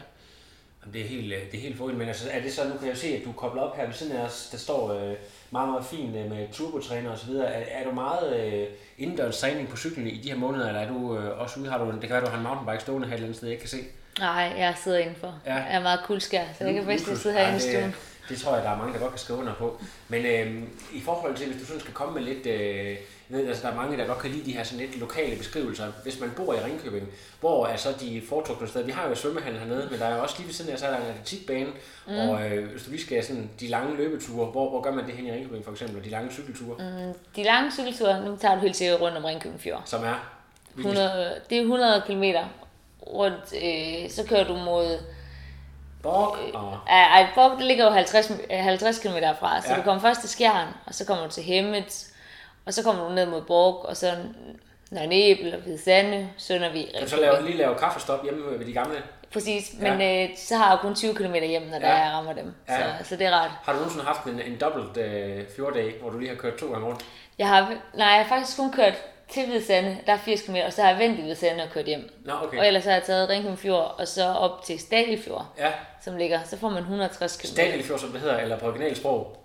[0.92, 2.88] Det er helt, øh, det er helt forrygende, men altså, er det så, nu kan
[2.88, 5.14] jeg se, at du er koblet op her ved siden af os, der står øh,
[5.50, 7.46] meget, meget fint øh, med turbotræner og så videre.
[7.46, 8.66] Er, er du meget øh,
[8.98, 11.78] indendørs træning på cyklen i de her måneder, eller er du øh, også ude, har
[11.78, 13.52] du, det kan være, du har en mountainbike stående her et eller andet sted, jeg
[13.54, 13.84] ikke kan se?
[14.18, 15.34] Nej, jeg sidder indenfor.
[15.46, 15.54] Ja.
[15.54, 17.94] Jeg er meget kuldskær, så jeg kan bedst sidde herinde i stuen.
[18.28, 19.80] Det, tror jeg, der er mange, der godt kan skrive under på.
[20.08, 20.62] Men øh,
[20.92, 22.46] i forhold til, hvis du sådan skal komme med lidt...
[22.46, 22.96] Øh,
[23.30, 25.36] jeg ved, altså, der er mange, der godt kan lide de her sådan lidt lokale
[25.36, 25.92] beskrivelser.
[26.02, 27.08] Hvis man bor i Ringkøbing,
[27.40, 28.84] hvor er så de foretrukne steder?
[28.84, 30.86] Vi har jo svømmehallen hernede, men der er jo også lige ved siden af, så
[30.86, 31.70] er der en atletikbane.
[32.06, 32.18] Mm.
[32.18, 35.14] Og øh, hvis du lige skal sådan de lange løbeture, hvor, hvor gør man det
[35.14, 35.98] hen i Ringkøbing for eksempel?
[35.98, 37.14] Og de lange cykelture, mm.
[37.36, 39.82] De lange cykelture, nu tager du helt sikkert rundt om Ringkøbing Fjord.
[39.84, 40.38] som er...
[40.78, 42.24] 100, det er 100 km
[43.06, 44.98] rundt, øh, så kører du mod...
[46.02, 46.78] Borg og...
[46.88, 49.72] Ej, Borg, det ligger jo 50, øh, 50 km derfra, så Ja.
[49.74, 49.78] ja.
[49.80, 52.06] du kommer først til Skjern, og så kommer du til Hemmet,
[52.66, 54.12] og så kommer du ned mod Borg, og så
[54.90, 58.66] Nørre Nebel og Hvide Sande, Søndervig, Kan du så lave, lige lave kaffestop hjemme ved
[58.66, 58.96] de gamle?
[59.32, 59.94] Præcis, Ja.
[59.96, 61.86] men øh, så har jeg kun 20 km hjem, når Ja.
[61.86, 62.54] der jeg rammer dem.
[62.68, 62.76] Ja.
[62.76, 63.50] Så, så det er rart.
[63.62, 66.66] Har du nogensinde haft en, en dobbelt øh, fjorddag, hvor du lige har kørt to
[66.72, 67.04] gange rundt?
[67.38, 67.60] Jeg har,
[67.94, 68.94] nej, jeg har faktisk kun kørt
[69.32, 71.62] til Hvide Sande, der er 80 km, og så har jeg ventet i Hvide Sande
[71.62, 72.10] og kørt hjem.
[72.24, 72.58] Nå, okay.
[72.58, 75.70] Og ellers har jeg taget Ringkøbing Fjord, og så op til Stagelfjord, Ja,
[76.04, 77.46] som ligger, så får man 160 km.
[77.46, 79.36] Stadelfjord, som det hedder, eller på originalsprog.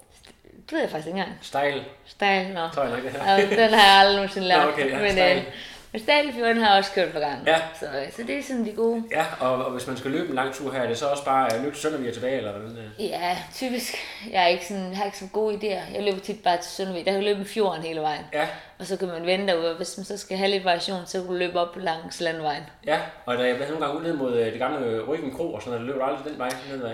[0.43, 1.37] Det ved jeg faktisk ikke engang.
[1.41, 2.59] Stejl, Stejl, nå.
[2.73, 3.31] tror jeg nok, det hedder.
[3.31, 4.63] Ja, den har jeg aldrig nogensinde lært.
[4.65, 5.37] Nå, okay, ja, men, Stejl.
[5.37, 5.43] øh,
[5.91, 7.43] men Stagelfjorden har jeg også kørt på gang.
[7.47, 7.57] Ja.
[7.79, 9.03] Så, øh, så det er sådan de gode.
[9.11, 11.25] Ja, og, og hvis man skal løbe en lang tur her, er det så også
[11.25, 12.77] bare øh, løb til Søndervig tilbage, eller hvordan?
[12.77, 13.05] øh?
[13.05, 13.95] Ja, typisk.
[14.31, 15.95] Jeg er ikke sådan, har ikke så gode idéer.
[15.95, 17.05] Jeg løber tit bare til Søndervig.
[17.05, 18.21] Der kan jeg løbe fjorden hele vejen.
[18.33, 18.47] Ja,
[18.79, 21.17] Og så kan man vende derude, og hvis man så skal have lidt variation, så
[21.19, 22.63] kan du løbe op langs landvejen.
[22.85, 25.53] ja, og da jeg var nogle gange ude ned mod øh, det gamle Ryggen Kro,
[25.53, 26.91] og sådan noget, løb du aldrig den vej nedad?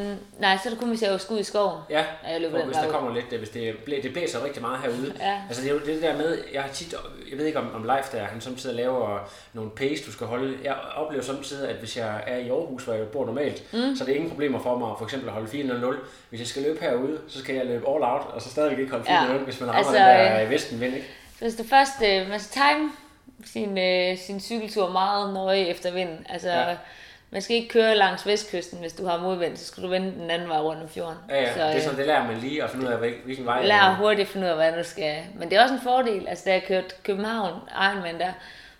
[0.00, 1.80] Øhm, nej, så er det kun, hvis jeg skal ud i skoven.
[1.90, 2.92] Ja, Ja, jeg løber for den hvis der ud.
[2.92, 5.12] kommer lidt, øh, hvis det, blæ, det blæser rigtig meget herude.
[5.20, 5.40] Ja.
[5.48, 6.94] Altså det er jo det der med, jeg har tit,
[7.30, 10.58] jeg ved ikke om, om Leif der, han samtidig laver nogle pace, du skal holde.
[10.64, 13.96] Jeg oplever samtidig, at hvis jeg er i Aarhus, hvor jeg bor normalt, mm.
[13.96, 15.96] så er det ingen problemer for mig for eksempel at holde 4.00.
[16.28, 18.90] Hvis jeg skal løbe herude, så skal jeg løbe all out, og så stadigvæk ikke
[18.90, 19.38] holde 4.00, Ja.
[19.38, 20.94] hvis man rammer Altså, den der øh, vestenvind,
[21.42, 22.90] hvis du først, øh, man skal time
[23.44, 26.26] sin, øh, sin cykeltur meget nøje efter vinden.
[26.28, 26.76] Altså, Ja.
[27.30, 30.30] man skal ikke køre langs vestkysten, hvis du har modvind, så skal du vende den
[30.30, 31.16] anden vej rundt om fjorden.
[31.28, 32.98] Ja, ja, så, det er øh, sådan, det lærer man lige at finde ud af,
[32.98, 33.66] hvil- hvilken vej.
[33.66, 35.16] Lær hurtigt at finde ud af, hvad du skal.
[35.34, 36.28] Men det er også en fordel.
[36.28, 37.60] Altså, da jeg kørte København
[37.92, 38.32] Ironman der,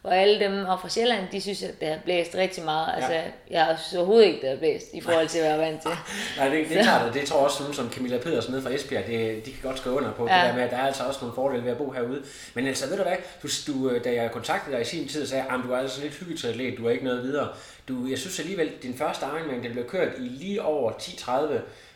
[0.02, 2.94] hvor alle dem op fra Sjælland, de synes, at det har blæst rigtig meget.
[2.96, 5.82] Altså, jeg synes overhovedet ikke, det har blæst, i forhold til, hvad jeg er vant
[5.82, 5.90] til.
[6.38, 8.62] Nej, det, det er klart, og det tror jeg også nogen som Camilla Pedersen nede
[8.62, 10.34] fra Esbjerg, det, de kan godt skrive under på, ja.
[10.34, 10.46] det Ja.
[10.48, 12.22] der med, at der er altså også nogle fordele ved at bo herude.
[12.54, 15.44] Men altså, ved du hvad, du, du, da jeg kontaktede dig i sin tid, sagde
[15.50, 17.48] jeg, du er altså lidt hyggetræatlet, du er ikke noget videre.
[17.88, 21.52] Du, jeg synes alligevel, din første Ironman, den blev kørt i lige over 10.30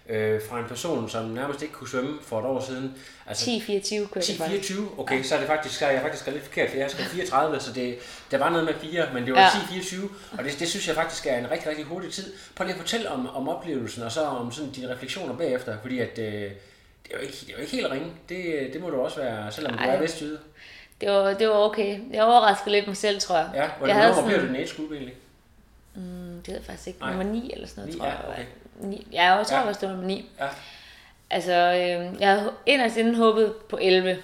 [0.08, 2.94] øh, fra en person, som nærmest ikke kunne svømme for et år siden.
[3.26, 3.58] Altså, 10-24
[4.12, 4.70] kørte jeg faktisk.
[4.72, 6.90] 10-24, okay, så er det faktisk, så jeg faktisk skrevet lidt forkert, for jeg har
[6.90, 7.98] skrevet 34, så det,
[8.30, 9.48] der var noget med 4, men det var Ja.
[9.48, 10.02] 10-24,
[10.38, 12.32] og det, det synes jeg faktisk er en rigtig, rigtig hurtig tid.
[12.54, 15.98] Prøv lige at fortælle om, om oplevelsen, og så om sådan dine refleksioner bagefter, fordi
[15.98, 16.52] at, øh, det,
[17.10, 19.52] er jo ikke, det er jo ikke helt ringe, det, det må du også være,
[19.52, 19.94] selvom du Ej.
[19.94, 20.38] er vestjyde.
[21.00, 21.98] Det var, det var okay.
[22.12, 23.50] Jeg overraskede lidt mig selv, tror jeg.
[23.54, 25.14] Ja, jeg hvordan havde nummer bliver sådan, du den group egentlig?
[25.94, 26.02] mm,
[26.36, 27.10] det ved jeg faktisk ikke, Nej.
[27.10, 28.20] nummer 9 eller sådan noget, Ni, tror jeg.
[28.26, 28.44] ja, okay.
[28.80, 29.06] Ni.
[29.12, 29.66] Ja, jeg tror Ja.
[29.68, 30.30] også, det var nummer 9.
[30.40, 30.46] Ja,
[31.30, 34.18] Altså, øh, jeg havde inderst inden håbet på 11.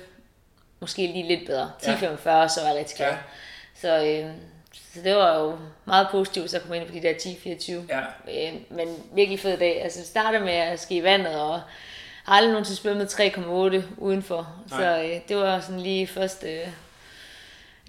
[0.80, 1.70] Måske lige lidt bedre.
[1.82, 2.48] 10.45, Ja.
[2.48, 3.08] så var jeg rigtig glad.
[3.08, 3.16] Ja.
[3.74, 4.30] Så, øh,
[4.94, 7.72] så det var jo meget positivt, så at komme ind på de der 10-24.
[7.88, 8.00] Ja.
[8.50, 9.82] Øh, men virkelig fed dag.
[9.82, 11.60] Altså, det starter med at ske i vandet, og
[12.24, 14.52] har aldrig nogensinde svømmet 3,8 udenfor.
[14.70, 14.80] Nej.
[14.80, 16.44] Så øh, det var sådan lige først...
[16.44, 16.68] Øh,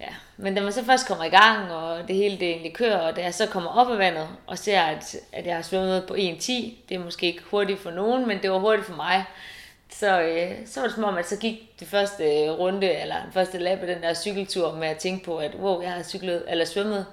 [0.00, 0.14] ja.
[0.36, 3.16] Men da man så først kommer i gang, og det hele det egentlig kører, og
[3.16, 6.14] da jeg så kommer op af vandet og ser, at, at jeg har svømmet på
[6.14, 6.18] 1.10,
[6.88, 9.24] det er måske ikke hurtigt for nogen, men det var hurtigt for mig.
[9.90, 13.22] Så, øh, så var det som om, at så gik det første øh, runde, eller
[13.22, 16.02] den første lap af den der cykeltur, med at tænke på, at wow, jeg har
[16.02, 17.06] cyklet, eller svømmet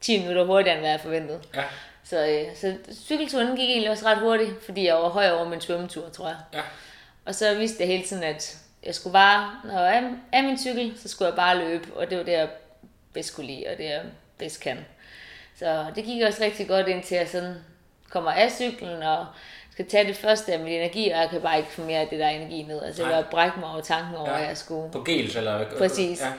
[0.00, 1.40] 10 minutter hurtigere, end hvad jeg forventede.
[1.54, 1.64] Ja.
[2.04, 5.60] Så, øh, så cykelturen gik egentlig også ret hurtigt, fordi jeg var høj over min
[5.60, 6.36] svømmetur, tror jeg.
[6.54, 6.60] Ja.
[7.24, 10.58] Og så vidste jeg hele tiden, at jeg skulle bare, når jeg er af min
[10.58, 12.48] cykel, så skulle jeg bare løbe, og det var det, jeg
[13.12, 14.02] bedst kunne lide, og det jeg
[14.38, 14.78] bedst kan.
[15.58, 17.54] Så det gik også rigtig godt indtil jeg sådan
[18.10, 19.26] kommer af cyklen, og
[19.72, 22.08] skal tage det første af min energi, og jeg kan bare ikke få mere af
[22.08, 22.82] det der energi ned.
[22.82, 23.20] Altså jeg Nej.
[23.20, 24.40] var brække mig over tanken over, Ja.
[24.42, 25.64] at jeg skulle På gels, eller...
[25.78, 26.20] Præcis.
[26.20, 26.32] Ja.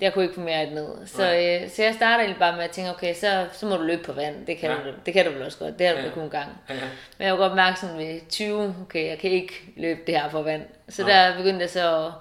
[0.00, 1.06] Jeg kunne ikke få mere af det ned.
[1.06, 1.60] Så, Nej.
[1.64, 4.02] øh, så jeg starter egentlig bare med at tænke, okay, så, så må du løbe
[4.02, 4.46] på vand.
[4.46, 4.76] Det kan, Ja.
[4.76, 5.78] du, det kan du vel også godt.
[5.78, 6.08] Det har du Ja.
[6.10, 6.48] kun en gang.
[6.68, 6.80] Ja, ja.
[7.18, 10.28] Men jeg var godt mærke sådan ved 20, okay, jeg kan ikke løbe det her
[10.30, 10.62] på vand.
[10.88, 11.12] Så Nej.
[11.12, 12.12] der begyndte jeg så at,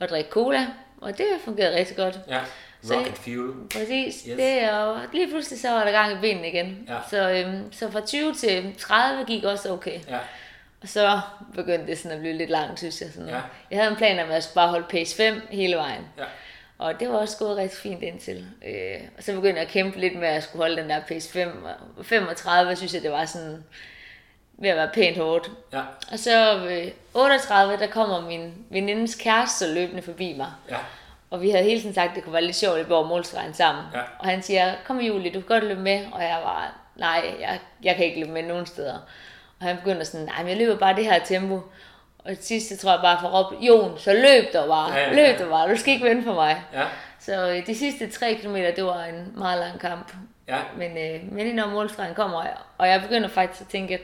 [0.00, 0.66] at drikke cola,
[1.00, 2.18] og det fungerede rigtig godt.
[2.28, 2.40] ja.
[2.84, 3.52] Så- Rocket fuel.
[3.72, 4.36] Præcis, Yes.
[4.36, 6.88] det jo, lige pludselig så var der gang i benene igen.
[6.88, 6.94] Ja.
[7.10, 9.98] Så, øhm, så fra 20 til 30 gik også okay.
[10.08, 10.18] Ja.
[10.82, 11.20] Og så
[11.54, 13.08] begyndte det sådan at blive lidt langt, synes jeg.
[13.14, 13.28] Sådan.
[13.28, 13.40] Ja.
[13.70, 16.06] Jeg havde en plan om, at jeg skulle bare holde pace 5 hele vejen.
[16.18, 16.22] Ja.
[16.82, 18.46] Og det var også gået rigtig fint indtil.
[18.66, 21.00] Øh, og så begyndte jeg at kæmpe lidt med, at jeg skulle holde den der
[21.08, 21.66] pace 5.
[21.96, 23.64] Og 35 synes jeg, det var sådan
[24.52, 25.50] ved at være pænt hårdt.
[25.72, 25.82] Ja.
[26.12, 30.50] Og så ved 38, der kommer min venindes kæreste løbende forbi mig.
[30.70, 30.76] Ja.
[31.30, 33.54] Og vi havde hele tiden sagt, at det kunne være lidt sjovt, at går målstregen
[33.54, 33.84] sammen.
[33.94, 34.00] Ja.
[34.18, 36.06] Og han siger, kom Julie, du kan godt løbe med.
[36.12, 38.98] Og jeg var, nej, jeg, jeg kan ikke løbe med nogen steder.
[39.60, 41.60] Og han begynder sådan, nej, men jeg løber bare det her tempo.
[42.24, 45.14] Og sidst, tror jeg bare for råbe, Jon, så løb der bare, Ja, ja, ja,
[45.14, 46.62] løb der bare, du skal ikke vente for mig.
[46.72, 46.84] Ja.
[47.20, 50.12] Så øh, de sidste 3 km, det var en meget lang kamp.
[50.48, 50.58] Ja.
[50.76, 52.44] Men, øh, men når målstregen kommer,
[52.78, 54.00] og jeg begynder faktisk at tænke, at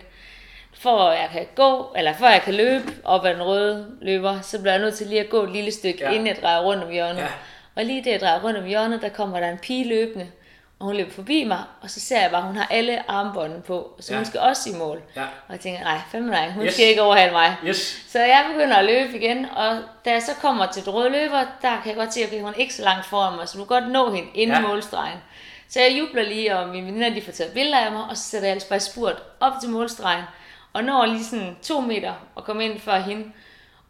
[0.74, 3.86] for at jeg kan gå, eller for at jeg kan løbe op ad den røde
[4.00, 6.10] løber, så bliver jeg nødt til lige at gå et lille stykke, ja.
[6.10, 7.20] inden jeg drejer rundt om hjørnet.
[7.20, 7.28] Ja.
[7.76, 10.26] Og lige det, jeg drejer rundt om hjørnet, der kommer der en pige løbende,
[10.80, 13.62] og hun løber forbi mig, og så ser jeg bare, at hun har alle armbåndene
[13.62, 14.18] på, så Ja.
[14.18, 15.02] hun skal også i mål.
[15.16, 15.22] Ja.
[15.22, 16.74] Og jeg tænker, nej, fandme nej, hun Yes.
[16.74, 17.56] skal ikke overhale mig.
[17.64, 18.02] Yes.
[18.08, 21.38] Så jeg begynder at løbe igen, og da jeg så kommer til den røde løber,
[21.62, 23.58] der kan jeg godt se, at okay, hun er ikke så langt foran mig, så
[23.58, 24.68] du kan godt nå hende inden Ja.
[24.68, 25.18] målstregen.
[25.68, 28.22] Så jeg jubler lige, og mine veninder de får taget billeder af mig, og så
[28.22, 30.24] sætter jeg altså bare spurt op til målstregen,
[30.72, 33.24] og når lige sådan to meter og kommer ind før hende.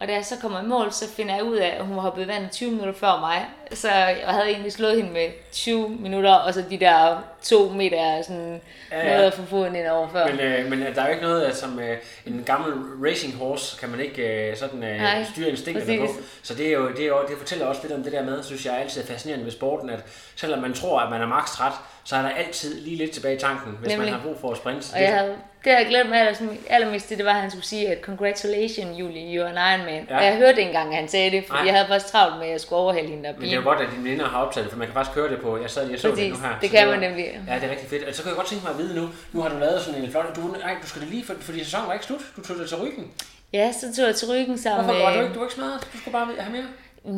[0.00, 2.02] Og da jeg så kommer i mål, så finder jeg ud af, at hun var
[2.02, 3.46] hoppet i vandet 20 minutter før mig.
[3.72, 8.22] Så jeg havde egentlig slået hende med 20 minutter, og så de der to meter
[8.22, 8.60] sådan
[8.92, 10.26] Ja, ja, noget at få foden ind over før.
[10.26, 12.72] Men, øh, men øh, der er jo ikke noget, øh, som øh, en gammel
[13.06, 16.12] racing horse kan man ikke øh, sådan øh, Nej, styre instinkterne på.
[16.42, 18.42] Så det, er jo, det, er jo, det fortæller også lidt om det der med,
[18.42, 20.00] synes jeg er altid fascinerende ved sporten, at
[20.36, 21.72] selvom man tror, at man er maks træt,
[22.04, 24.12] så er der altid lige lidt tilbage i tanken, hvis Nemlig.
[24.12, 24.86] man har brug for at sprinte.
[24.94, 26.34] Og jeg havde, det jeg glædet mig aller,
[26.70, 30.06] allermest til, det var, at han skulle sige, at congratulations, Julie, you're an Ironman.
[30.10, 30.16] Ja.
[30.16, 31.60] Og jeg hørte ikke engang, at han sagde det, fordi Nej.
[31.60, 31.66] Nej.
[31.66, 33.80] jeg havde faktisk travlt med, at jeg skulle overhale hende der det er jo godt,
[33.80, 35.90] at dine veninder har optaget det, for man kan faktisk høre det på, jeg sad
[35.92, 36.58] og så det nu her.
[36.62, 37.24] det kan var- man nemlig.
[37.48, 38.04] Ja, det er rigtig fedt.
[38.08, 40.02] Og så kan jeg godt tænke mig at vide nu, nu har du lavet sådan
[40.04, 42.40] en flot, du, nej, du skal det lige, for, fordi sæsonen var ikke slut, du
[42.46, 43.10] tog det til ryggen.
[43.52, 45.88] Ja, så tog jeg til ryggen sammen Hvorfor var du ikke, du var ikke smadret?
[45.92, 46.64] Du skulle bare have mere?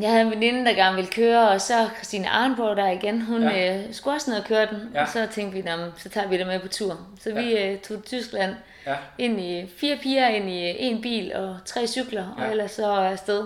[0.03, 3.43] Jeg havde en veninde, der gerne ville køre, og så Christine Arnborg der igen, hun
[3.43, 3.49] Ja.
[3.57, 3.79] ja.
[3.79, 4.79] øh, skulle også ned og køre den.
[4.95, 4.99] Ja.
[4.99, 5.03] Ja.
[5.03, 6.99] Og så tænkte vi, "Nå, men så tager vi det med på tur.
[7.21, 8.55] Så vi øh, tog til Tyskland
[8.87, 8.95] Ja.
[9.19, 12.45] ind i fire piger, ind i en bil og tre cykler, Ja.
[12.45, 13.45] og ellers så jeg afsted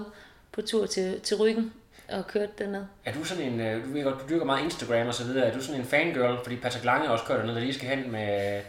[0.53, 1.73] på tur til, til ryggen
[2.09, 2.85] og kørte derned.
[3.05, 5.47] Er du sådan en, øh, du ved godt, du dyrker meget Instagram og så videre,
[5.47, 8.13] er du sådan en fangirl, fordi Patrick Lange også kører derned, der lige skal hen
[8.13, 8.61] med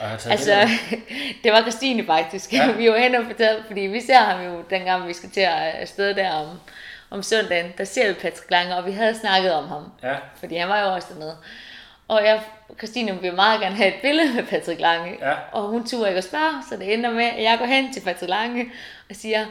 [0.00, 1.06] og have taget Altså, billeder?
[1.44, 2.52] det var Christine faktisk.
[2.52, 2.72] Ja.
[2.78, 5.52] Vi var hen og fortalte, fordi vi ser ham jo, dengang vi skal til at
[5.52, 6.60] afsted der om,
[7.10, 9.92] om søndagen, der ser vi Patrick Lange, og vi havde snakket om ham.
[10.02, 10.14] Ja.
[10.36, 11.36] Fordi han var jo også dernede.
[12.08, 12.40] Og jeg,
[12.78, 15.16] Christine ville meget gerne have et billede med Patrick Lange.
[15.20, 15.34] Ja.
[15.52, 18.00] Og hun turde ikke at spørge, så det ender med, at jeg går hen til
[18.00, 18.72] Patrick Lange
[19.10, 19.46] og siger,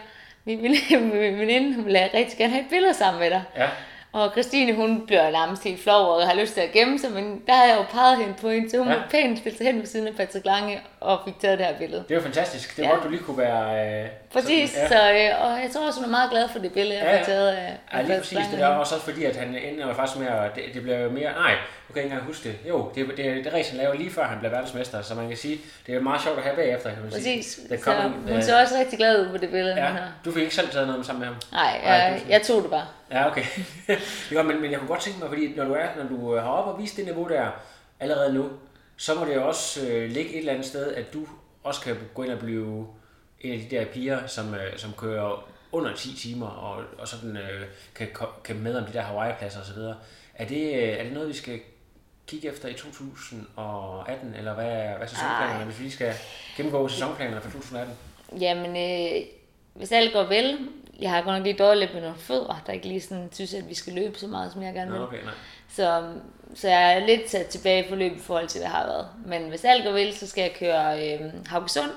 [1.14, 3.44] min veninde, vil rigtig gerne have et billede sammen med dig.
[3.58, 3.70] Ja.
[4.12, 7.42] Og Christine, hun bliver nærmest helt flov og har lyst til at gemme sig, men
[7.48, 9.02] der havde jeg jo peget hende på hende, så hun ja.
[9.10, 12.04] pænt stille sig hen ved siden af Patrick Lange og fik taget det her billede.
[12.10, 12.78] Det jo fantastisk.
[12.78, 12.94] Det er Ja.
[12.94, 14.02] godt, du lige kunne være...
[14.04, 16.74] Øh, Præcis, sådan, så, øh, og jeg tror også, hun er meget glad for det
[16.74, 17.24] billede, jeg Ja, har ja.
[17.24, 18.52] taget af, Ja, lige Patrick præcis.
[18.52, 20.56] Det er også fordi, at han ender faktisk med at...
[20.56, 21.32] Det, det bliver mere...
[21.32, 21.52] Nej,
[21.88, 22.56] du kan ikke engang huske det.
[22.70, 25.28] Jo, det, det, det, det race, han laver lige før han blev verdensmester, så man
[25.28, 27.38] kan sige, det er meget sjovt at have bagefter, kan man sige.
[27.38, 27.92] Præcis, så
[28.28, 30.12] hun øh, så også rigtig glad ud på det billede, Ja, har.
[30.26, 31.36] du fik ikke selv taget noget sammen med ham?
[31.52, 32.86] Nej, Nej, jeg, tog det bare.
[33.12, 33.44] Ja, okay.
[34.34, 36.44] jo, men, men jeg kunne godt tænke mig, fordi når du er, når du øh,
[36.44, 37.46] har op og vist det niveau der
[38.00, 38.50] allerede nu,
[38.98, 41.28] så må det også øh, ligge et eller andet sted, at du
[41.64, 42.88] også kan gå ind og blive
[43.42, 47.38] en af de der piger, som, øh, som kører under 10 timer, og, og sådan
[47.38, 47.62] øh,
[47.96, 48.08] kan,
[48.44, 49.78] kan med om de der Hawaii-pladser osv.
[50.36, 51.60] Er det, øh, er det noget, vi skal
[52.28, 55.66] kigge efter i 2018, eller hvad hvad er sæsonplanerne, Ej.
[55.66, 56.14] hvis vi skal
[56.58, 57.96] gennemgå sæsonplanerne for 2018?
[58.42, 59.28] Jamen, øh,
[59.74, 62.88] hvis alt går vel, jeg har godt nok lige dårligt med nogle fødder, der ikke
[62.88, 65.00] lige sådan synes, at vi skal løbe så meget, som jeg gerne vil.
[65.00, 65.34] Nå, okay, nej.
[65.70, 66.14] Så,
[66.54, 69.08] så jeg er lidt sat tilbage i forløb i forhold til, hvad jeg har været.
[69.26, 71.92] Men hvis alt går vel, så skal jeg køre øh, Haugesund.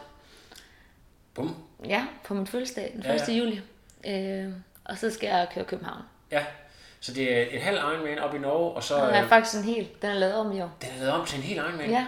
[1.34, 1.56] Bum.
[1.88, 3.22] Ja, på min fødselsdag, den Ja, 1.
[3.28, 3.32] ja.
[3.32, 3.60] juli.
[4.06, 4.52] Øh,
[4.84, 6.02] og så skal jeg køre København.
[6.30, 6.44] Ja,
[7.00, 8.94] så det er et halvt Ironman op i Norge, og så...
[9.06, 10.70] Den er Øh, faktisk en hel, den er lavet om i år.
[10.82, 11.90] den er lavet om til en hel Ironman.
[11.90, 12.06] Ja.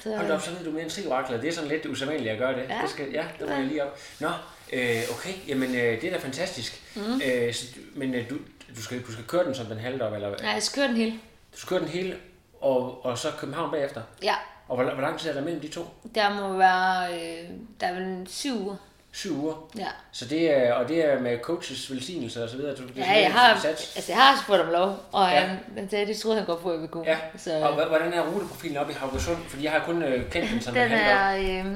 [0.00, 1.40] Så, Hold op, så ved du mere end tre orakler.
[1.40, 2.68] Det er sådan lidt usædvanligt at gøre det.
[2.68, 2.78] Ja.
[2.82, 3.98] Det skal, ja, det må jeg lige op.
[4.20, 4.28] Nå,
[4.72, 6.82] øh, okay, jamen øh, det er da fantastisk.
[6.96, 7.20] Mm.
[7.26, 8.34] Øh, så, men øh, du,
[8.76, 10.38] du, skal, du skal køre den som den halvt op, eller hvad?
[10.42, 11.18] nej, jeg skal køre den hele.
[11.54, 12.16] Du skal køre den hele,
[12.60, 14.02] og, og så København bagefter.
[14.22, 14.34] Ja,
[14.68, 15.86] Og hvor, hvor lang tid er der mellem de to?
[16.14, 17.48] der må være, øh,
[17.80, 18.76] der er vel syv uger.
[19.12, 19.70] Syv uger.
[19.78, 19.86] Ja.
[20.12, 22.76] Så det er, og det er med coaches velsignelse og så videre.
[22.76, 23.96] Du, det Ja, jeg har, sats.
[23.96, 25.38] altså jeg har spurgt om lov, og Ja.
[25.40, 27.04] han, han sagde, det troede han godt på, at vi kunne.
[27.06, 29.38] Ja, Så, og hvordan er ruteprofilen oppe i Haugesund?
[29.48, 31.72] Fordi jeg har kun øh, kendt den som den er øh,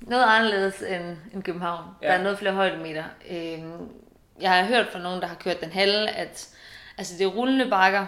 [0.00, 1.84] noget anderledes end, end København.
[2.02, 2.06] Ja.
[2.06, 3.04] Der er noget flere højdemeter.
[3.30, 3.58] Øh,
[4.40, 6.48] jeg har hørt fra nogen, der har kørt den halve, at
[6.98, 8.06] altså det er rullende bakker.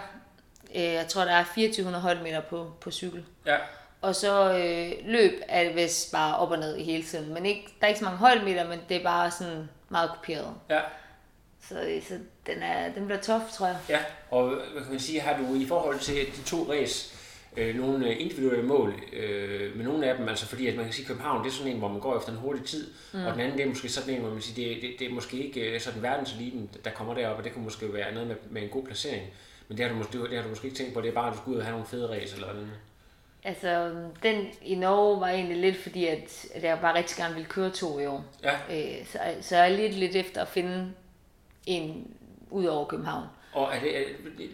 [0.75, 3.23] Øh, jeg tror, der er 2400 højdemeter på, på cykel.
[3.45, 3.57] Ja,
[4.01, 7.33] Og så øh, løb er det vist bare op og ned i hele tiden.
[7.33, 10.53] Men ikke, der er ikke så mange højdemeter, men det er bare sådan meget kopieret.
[10.69, 10.79] ja.
[11.69, 11.75] Så,
[12.07, 12.13] så
[12.47, 13.77] den, er, den bliver tof, tror jeg.
[13.89, 13.99] Ja,
[14.31, 17.15] og hvad kan man sige, har du i forhold til de to race
[17.57, 21.03] øh, nogle individuelle mål øh, med nogle af dem, altså fordi at man kan sige,
[21.03, 23.25] at København det er sådan en, hvor man går efter en hurtig tid, mm.
[23.25, 25.13] og den anden det er måske sådan en, hvor man siger, det, det, det er
[25.13, 28.35] måske ikke øh, sådan verdenseliten, der kommer derop, og det kunne måske være noget med,
[28.49, 29.23] med en god placering.
[29.71, 31.27] Men det har, du måske, det har du måske ikke tænkt på, det er bare,
[31.27, 32.69] at du skal ud og have nogle fede race eller hvordan.
[33.43, 37.49] Altså, den i Norge var egentlig lidt fordi, at, at jeg bare rigtig gerne ville
[37.49, 38.25] køre to i år.
[38.43, 40.93] Ja, Øh, så, så jeg er lidt lidt efter at finde
[41.65, 42.13] en
[42.49, 43.23] ud over København.
[43.53, 44.03] og er det, er,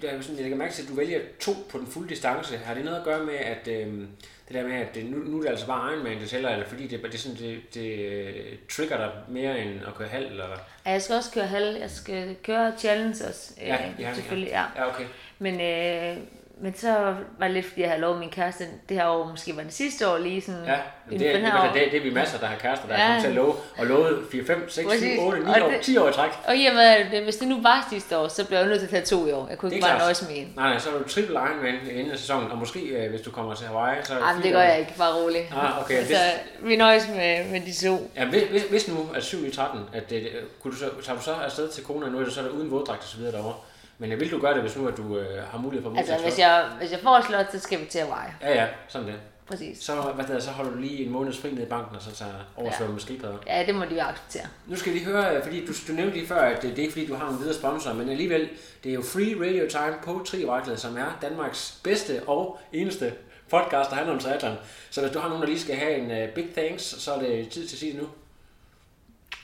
[0.02, 2.58] der er sådan, jeg lægger mærke til, at du vælger to på den fulde distance.
[2.58, 4.04] Har det noget at gøre med, at øh,
[4.48, 6.66] det der med, at øh, nu, nu er det altså bare Ironman, det tæller, eller
[6.68, 10.48] fordi det, det, sådan, det, det øh, trigger dig mere end at køre halv, eller
[10.48, 10.58] hvad?
[10.86, 11.78] Ja, jeg skal også køre halv.
[11.80, 13.54] Jeg skal køre challenge også.
[13.62, 14.64] Øh, Ja, i Herning, selvfølgelig, ja.
[14.76, 15.06] Ja, okay.
[15.40, 16.18] Men, øh,
[16.62, 16.92] men så
[17.40, 19.74] var det lidt, fordi jeg havde lovet min kæreste, det her år måske var det
[19.74, 20.66] sidste år lige sådan.
[20.66, 22.96] Ja, det, for det, her det, det, det er vi masser, der har kærester, der
[22.96, 23.06] Ja.
[23.06, 25.20] kommet til at love, og lovet 4, 5, 6, 7, Præcis.
[25.20, 26.32] 8, 9 Og år, det- 10 år i træk.
[26.48, 28.80] Og i og med, at hvis det nu var sidste år, så blev jeg nødt
[28.80, 29.48] til at tage to i år.
[29.50, 30.54] Jeg kunne ikke er bare nøjes med en.
[30.56, 33.32] Nej, nej, så er du triple Ironman inden af sæsonen, og måske øh, hvis du
[33.32, 34.64] kommer til Hawaii, så er Ej, men det gør år.
[34.64, 35.52] jeg ikke, bare rolig.
[35.56, 36.16] Ah, okay, Altså,
[36.62, 38.12] vi nøjes med, med de to.
[38.16, 40.30] Ja, hvis, hvis, hvis nu at 7 i 13, at det,
[40.62, 43.02] kunne du så, tager du så afsted til Kona, nu er så der uden våddragt
[43.02, 43.54] og så videre derovre.
[43.98, 46.18] Men vil du gøre det, hvis nu at du øh, har mulighed for at Altså,
[46.24, 48.32] hvis jeg, hvis jeg får slot, så skal vi til Hawaii.
[48.42, 49.16] Ja, ja, sådan det.
[49.48, 49.84] Præcis.
[49.84, 52.12] Så, hvad hedder, så holder du lige en måneds fri ned i banken, og så
[52.12, 53.38] tager oversvømmet med skildpadder.
[53.48, 54.44] Ja, det må de jo acceptere.
[54.68, 56.82] Nu skal vi lige høre, fordi du, du nævnte lige før, at det, det er
[56.82, 58.50] ikke fordi, du har nogle videre sponsor, men alligevel,
[58.84, 63.14] det er jo Free Radio Time på Trioraklet, som er Danmarks bedste og eneste
[63.50, 64.56] podcast, der handler om triathlon.
[64.90, 67.20] Så hvis du har nogen, der lige skal have en uh, big thanks, så er
[67.20, 68.08] det tid til at sige det nu.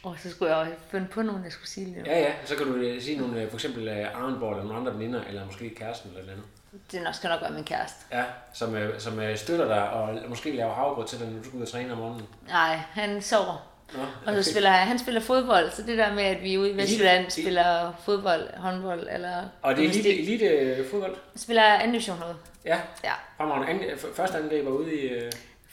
[0.04, 2.04] Og så skulle jeg finde på nogen, jeg skulle sige nu.
[2.06, 4.80] Ja, ja, så kan du uh, sige nogle, uh, for eksempel uh, Arnborg eller nogle
[4.80, 6.50] andre veninder, eller måske kæresten eller et eller andet.
[6.92, 7.98] Det er nok, skal nok være min kæreste.
[8.12, 11.62] Ja, som, som støtter dig og måske laver havregrød til dig, når du skal ud
[11.62, 12.26] og træne om morgenen.
[12.48, 13.74] Nej, han sover.
[13.94, 16.72] Nå, Og så spiller han, han spiller fodbold, så det der med, at vi ude
[16.72, 21.16] i Vestjylland spiller fodbold, håndbold eller Og det er elite, elite øh, fodbold?
[21.36, 22.36] Spiller anden division noget.
[22.66, 23.86] Ja, Ja, fremragende.
[24.16, 25.10] Første angriber ude i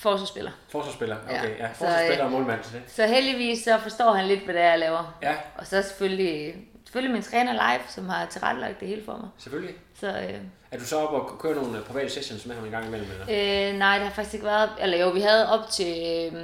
[0.00, 0.50] forsvarsspiller.
[0.68, 1.16] forsvarsspiller.
[1.30, 1.38] Ja.
[1.40, 2.82] Okay, ja, Så, forsvarsspiller øh, og målmand til det.
[2.86, 5.18] Så heldigvis så forstår han lidt, hvad det er, jeg laver.
[5.22, 9.28] Ja, Og så selvfølgelig, selvfølgelig min træner live, som har tilrettelagt det hele for mig.
[9.38, 9.74] selvfølgelig.
[10.00, 10.34] Så øh,
[10.70, 13.08] Er du så oppe og køre nogle øh, private sessions med ham en gang imellem?
[13.10, 13.70] Eller?
[13.72, 14.70] øh, nej, det har faktisk ikke været...
[14.80, 15.96] Eller jo, vi havde op til
[16.34, 16.42] øh,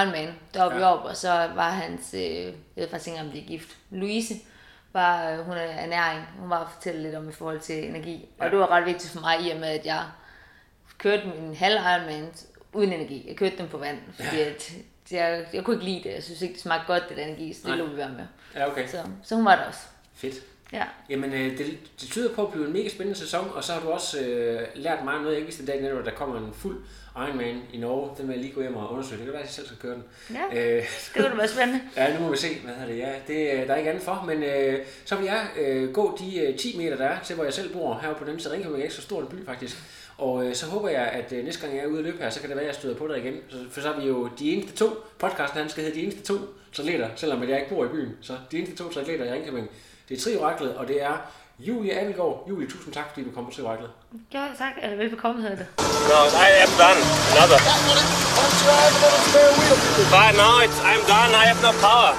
[0.00, 0.76] Ironman, der var ja.
[0.76, 0.92] vi Ja.
[0.92, 2.14] op, og så var hans...
[2.14, 3.68] Øh, jeg ved faktisk ikke, om de er gift.
[3.90, 4.34] Louise
[4.92, 6.20] var, øh, hun er ernæring.
[6.38, 8.28] Hun var at fortælle lidt om i forhold til energi.
[8.38, 8.50] Og Ja.
[8.50, 10.02] det var ret vigtigt for mig, i og med, at jeg
[10.98, 12.28] kørte min halv Ironman
[12.72, 13.24] uden energi.
[13.28, 14.44] Jeg kørte den på vand, fordi ja.
[14.44, 14.72] at
[15.10, 16.14] jeg, jeg kunne ikke lide det.
[16.14, 18.24] Jeg synes ikke, det smagte godt, det der energi, så det lå vi være med.
[18.54, 18.88] Ja, okay.
[18.88, 19.80] Så, så hun var der også.
[20.14, 20.34] Fedt.
[20.72, 20.84] Ja.
[21.10, 21.66] Jamen, øh, det,
[22.00, 24.60] det tyder på at blive en mega spændende sæson, og så har du også øh,
[24.74, 26.76] lært mig noget, jeg ikke vidste en dag netop, at der kommer en fuld
[27.16, 28.10] Ironman i Norge.
[28.18, 29.16] Den vil jeg lige gå hjem og undersøge.
[29.16, 30.04] Det kan være, at jeg selv skal køre den.
[30.30, 30.76] Ja.
[30.76, 30.82] Øh,
[31.14, 31.80] Det kunne være spændende.
[31.96, 32.98] Ja, nu må vi se, hvad hedder det.
[32.98, 36.18] Ja, det, øh, der er ikke andet for, men øh, så vil jeg øh, gå
[36.20, 38.54] de øh, 10 meter, der er til, hvor jeg selv bor, herude på den side.
[38.54, 39.78] Ringkøbing ikke så stor en by, faktisk.
[40.22, 42.30] Og øh, så håber jeg, at øh, næste gang jeg er ude at løbe her,
[42.30, 43.36] så kan det være, at jeg støder på dig igen.
[43.50, 46.22] Så, for så er vi jo de eneste to, podcasten han skal hedde de eneste
[46.22, 46.34] to
[46.72, 48.12] triatleter, selvom jeg ikke bor i byen.
[48.20, 49.70] Så de eneste to triatleter i Ringkøbing.
[50.08, 51.16] Det er Trioraklet, og det er
[51.58, 52.46] Julie Abelgaard.
[52.48, 53.90] Julie, tusind tak, fordi du kom på Trioraklet.
[54.34, 54.72] Ja, tak.
[54.82, 55.66] Eller velbekomme hedder det.
[56.10, 57.00] No, I am done.
[57.32, 57.58] Another.
[60.14, 61.30] But no, it's, I'm done.
[61.42, 62.12] I have no power.